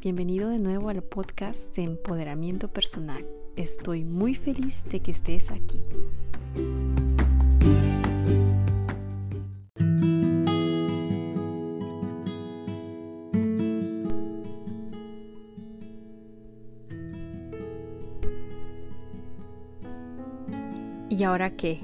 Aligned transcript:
bienvenido 0.00 0.50
de 0.50 0.58
nuevo 0.58 0.88
al 0.88 1.02
podcast 1.02 1.74
de 1.74 1.82
empoderamiento 1.82 2.68
personal. 2.68 3.26
Estoy 3.56 4.04
muy 4.04 4.34
feliz 4.34 4.84
de 4.90 5.00
que 5.00 5.10
estés 5.10 5.50
aquí. 5.50 5.84
¿Y 21.08 21.22
ahora 21.22 21.56
qué? 21.56 21.80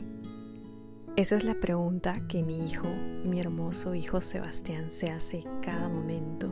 Esa 1.17 1.37
es 1.37 1.45
la 1.45 1.55
pregunta 1.55 2.13
que 2.29 2.43
mi 2.43 2.67
hijo, 2.67 2.89
mi 3.25 3.41
hermoso 3.41 3.95
hijo 3.95 4.21
Sebastián, 4.21 4.93
se 4.93 5.11
hace 5.11 5.45
cada 5.63 5.89
momento. 5.89 6.52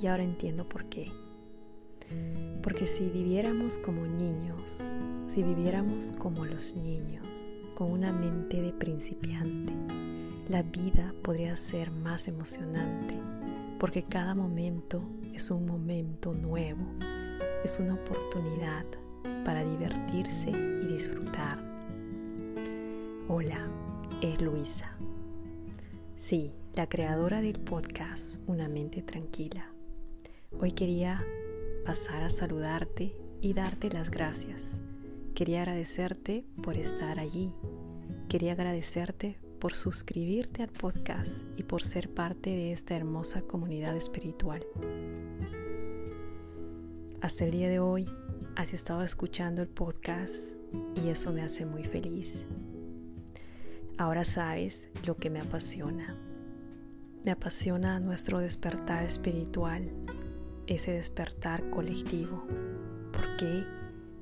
Y 0.00 0.06
ahora 0.06 0.22
entiendo 0.22 0.68
por 0.68 0.86
qué. 0.86 1.10
Porque 2.62 2.86
si 2.86 3.08
viviéramos 3.08 3.78
como 3.78 4.06
niños, 4.06 4.84
si 5.26 5.42
viviéramos 5.42 6.12
como 6.18 6.44
los 6.44 6.76
niños, 6.76 7.26
con 7.74 7.90
una 7.90 8.12
mente 8.12 8.60
de 8.60 8.72
principiante, 8.72 9.72
la 10.48 10.62
vida 10.62 11.14
podría 11.22 11.56
ser 11.56 11.90
más 11.90 12.28
emocionante, 12.28 13.18
porque 13.78 14.02
cada 14.02 14.34
momento 14.34 15.02
es 15.32 15.50
un 15.50 15.66
momento 15.66 16.34
nuevo, 16.34 16.84
es 17.64 17.78
una 17.78 17.94
oportunidad 17.94 18.84
para 19.44 19.64
divertirse 19.64 20.50
y 20.50 20.86
disfrutar 20.86 21.74
Hola, 23.26 23.66
es 24.20 24.38
Luisa. 24.42 24.98
Sí, 26.16 26.52
la 26.74 26.86
creadora 26.86 27.40
del 27.40 27.58
podcast 27.58 28.38
Una 28.46 28.68
mente 28.68 29.00
tranquila. 29.00 29.73
Hoy 30.60 30.72
quería 30.72 31.22
pasar 31.84 32.22
a 32.22 32.30
saludarte 32.30 33.14
y 33.40 33.54
darte 33.54 33.90
las 33.90 34.10
gracias. 34.10 34.80
Quería 35.34 35.62
agradecerte 35.62 36.46
por 36.62 36.76
estar 36.76 37.18
allí. 37.18 37.52
Quería 38.28 38.52
agradecerte 38.52 39.38
por 39.58 39.74
suscribirte 39.74 40.62
al 40.62 40.70
podcast 40.70 41.42
y 41.56 41.62
por 41.62 41.82
ser 41.82 42.12
parte 42.12 42.50
de 42.50 42.72
esta 42.72 42.96
hermosa 42.96 43.42
comunidad 43.42 43.96
espiritual. 43.96 44.64
Hasta 47.20 47.44
el 47.44 47.50
día 47.50 47.68
de 47.68 47.80
hoy 47.80 48.08
has 48.56 48.74
estado 48.74 49.02
escuchando 49.02 49.62
el 49.62 49.68
podcast 49.68 50.54
y 50.94 51.08
eso 51.08 51.32
me 51.32 51.42
hace 51.42 51.66
muy 51.66 51.84
feliz 51.84 52.46
Ahora 53.96 54.24
sabes 54.24 54.88
lo 55.06 55.16
que 55.16 55.30
me 55.30 55.40
apasiona. 55.40 56.16
Me 57.24 57.30
apasiona 57.30 58.00
nuestro 58.00 58.40
despertar 58.40 59.04
espiritual, 59.04 59.88
ese 60.66 60.92
despertar 60.92 61.68
colectivo. 61.70 62.46
¿Por 63.12 63.36
qué? 63.36 63.64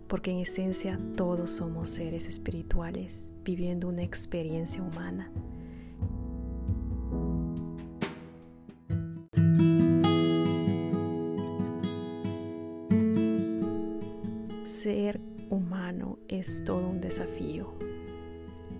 Porque 0.08 0.30
en 0.30 0.38
esencia 0.38 0.98
todos 1.16 1.50
somos 1.50 1.88
seres 1.88 2.28
espirituales 2.28 3.30
viviendo 3.44 3.88
una 3.88 4.02
experiencia 4.02 4.82
humana. 4.82 5.30
Ser 14.64 15.20
humano 15.48 16.18
es 16.28 16.64
todo 16.64 16.88
un 16.88 17.00
desafío 17.00 17.74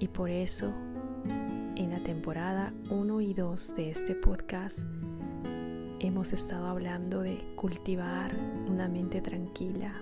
y 0.02 0.08
por 0.08 0.30
eso, 0.30 0.72
en 1.76 1.90
la 1.90 2.00
temporada 2.00 2.74
1 2.90 3.20
y 3.20 3.34
2 3.34 3.74
de 3.76 3.90
este 3.90 4.16
podcast, 4.16 4.80
hemos 6.02 6.32
estado 6.32 6.66
hablando 6.66 7.22
de 7.22 7.38
cultivar 7.54 8.36
una 8.68 8.88
mente 8.88 9.20
tranquila 9.20 9.92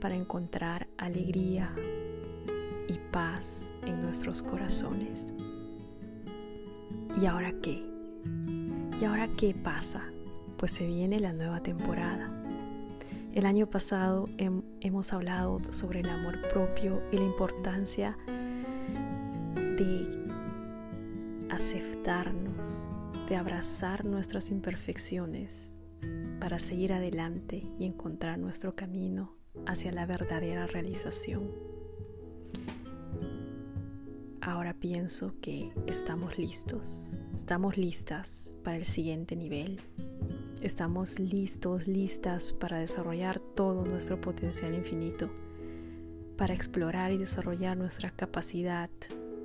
para 0.00 0.14
encontrar 0.14 0.86
alegría 0.96 1.74
y 2.88 2.98
paz 3.10 3.68
en 3.82 4.00
nuestros 4.02 4.40
corazones. 4.40 5.34
¿Y 7.20 7.26
ahora 7.26 7.52
qué? 7.60 7.84
¿Y 9.00 9.04
ahora 9.04 9.28
qué 9.36 9.52
pasa? 9.52 10.04
Pues 10.58 10.70
se 10.70 10.86
viene 10.86 11.18
la 11.18 11.32
nueva 11.32 11.60
temporada. 11.60 12.32
El 13.34 13.46
año 13.46 13.66
pasado 13.66 14.28
hemos 14.38 15.12
hablado 15.12 15.60
sobre 15.70 16.00
el 16.00 16.08
amor 16.08 16.40
propio 16.52 17.02
y 17.10 17.18
la 17.18 17.24
importancia 17.24 18.16
de 19.56 20.08
aceptarnos, 21.50 22.92
de 23.28 23.36
abrazar 23.36 24.04
nuestras 24.04 24.50
imperfecciones 24.50 25.76
para 26.40 26.58
seguir 26.58 26.92
adelante 26.92 27.66
y 27.78 27.84
encontrar 27.84 28.38
nuestro 28.38 28.76
camino 28.76 29.36
hacia 29.66 29.90
la 29.92 30.06
verdadera 30.06 30.66
realización. 30.66 31.50
Ahora 34.40 34.74
pienso 34.74 35.34
que 35.40 35.72
estamos 35.88 36.38
listos, 36.38 37.18
estamos 37.36 37.76
listas 37.76 38.54
para 38.62 38.76
el 38.76 38.84
siguiente 38.84 39.34
nivel. 39.34 39.80
Estamos 40.60 41.18
listos, 41.18 41.88
listas 41.88 42.52
para 42.52 42.78
desarrollar 42.78 43.40
todo 43.40 43.84
nuestro 43.84 44.20
potencial 44.20 44.74
infinito, 44.74 45.30
para 46.36 46.54
explorar 46.54 47.12
y 47.12 47.18
desarrollar 47.18 47.76
nuestra 47.76 48.10
capacidad 48.10 48.90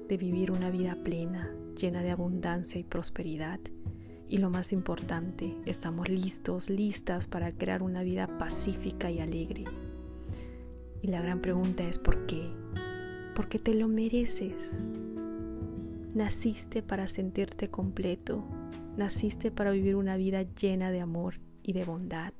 de 0.07 0.17
vivir 0.17 0.51
una 0.51 0.69
vida 0.69 0.95
plena, 1.03 1.51
llena 1.75 2.01
de 2.01 2.11
abundancia 2.11 2.79
y 2.79 2.83
prosperidad. 2.83 3.59
Y 4.27 4.37
lo 4.37 4.49
más 4.49 4.71
importante, 4.71 5.57
estamos 5.65 6.09
listos, 6.09 6.69
listas 6.69 7.27
para 7.27 7.51
crear 7.51 7.83
una 7.83 8.03
vida 8.03 8.37
pacífica 8.37 9.11
y 9.11 9.19
alegre. 9.19 9.65
Y 11.01 11.07
la 11.07 11.21
gran 11.21 11.41
pregunta 11.41 11.83
es 11.83 11.99
¿por 11.99 12.25
qué? 12.27 12.49
Porque 13.35 13.59
te 13.59 13.73
lo 13.73 13.87
mereces. 13.87 14.87
Naciste 16.13 16.81
para 16.81 17.07
sentirte 17.07 17.69
completo. 17.69 18.43
Naciste 18.97 19.51
para 19.51 19.71
vivir 19.71 19.95
una 19.95 20.15
vida 20.17 20.43
llena 20.43 20.91
de 20.91 21.01
amor 21.01 21.35
y 21.63 21.73
de 21.73 21.83
bondad. 21.83 22.33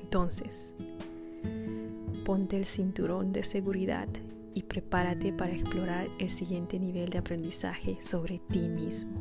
Entonces, 0.00 0.74
ponte 2.24 2.56
el 2.56 2.64
cinturón 2.64 3.32
de 3.32 3.42
seguridad 3.44 4.08
y 4.60 4.62
prepárate 4.62 5.32
para 5.32 5.52
explorar 5.52 6.08
el 6.18 6.28
siguiente 6.28 6.78
nivel 6.78 7.08
de 7.08 7.18
aprendizaje 7.18 7.96
sobre 8.00 8.38
ti 8.38 8.68
mismo. 8.68 9.18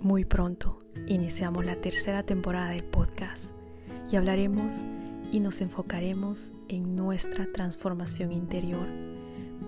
Muy 0.00 0.24
pronto 0.24 0.78
iniciamos 1.08 1.64
la 1.64 1.74
tercera 1.76 2.22
temporada 2.22 2.70
del 2.70 2.84
podcast 2.84 3.54
y 4.10 4.14
hablaremos 4.14 4.86
y 5.32 5.40
nos 5.40 5.60
enfocaremos 5.60 6.52
en 6.68 6.94
nuestra 6.94 7.50
transformación 7.52 8.30
interior, 8.32 8.86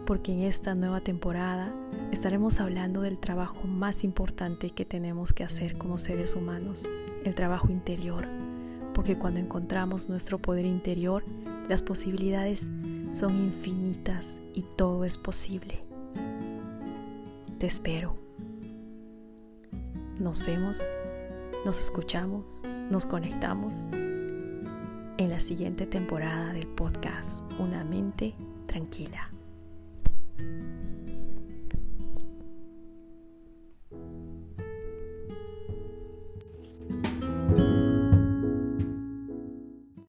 porque 0.07 0.33
en 0.33 0.41
esta 0.41 0.77
nueva 0.77 1.01
temporada 1.01 1.75
estaremos 2.13 2.61
hablando 2.61 3.03
del 3.03 3.19
trabajo 3.19 3.67
más 3.67 4.05
importante 4.05 4.71
que 4.71 4.85
tenemos 4.85 5.33
que 5.33 5.45
hacer 5.45 5.77
como 5.77 5.99
seres 5.99 6.35
humanos, 6.35 6.89
el 7.25 7.35
trabajo 7.35 7.71
interior, 7.71 8.27
porque 8.95 9.19
cuando 9.19 9.41
encontramos 9.41 10.09
nuestro 10.09 10.39
poder 10.39 10.65
interior, 10.65 11.25
las 11.69 11.83
posibilidades 11.83 12.71
son 13.11 13.39
infinitas 13.39 14.41
y 14.55 14.63
todo 14.77 15.05
es 15.05 15.19
posible. 15.19 15.83
Te 17.59 17.67
espero. 17.67 18.17
Nos 20.19 20.45
vemos, 20.45 20.83
nos 21.65 21.79
escuchamos, 21.79 22.63
nos 22.91 23.07
conectamos 23.07 23.89
en 23.93 25.31
la 25.31 25.41
siguiente 25.41 25.87
temporada 25.87 26.53
del 26.53 26.67
podcast 26.67 27.45
Una 27.59 27.85
mente 27.85 28.35
tranquila. 28.67 29.31